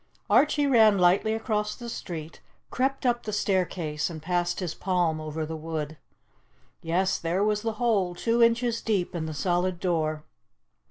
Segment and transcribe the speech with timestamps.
[0.31, 5.45] Archie ran lightly across the street, crept up the staircase, and passed his palm over
[5.45, 5.95] the wood.
[6.81, 10.23] Yes, there was the hole, two inches deep in the solid door.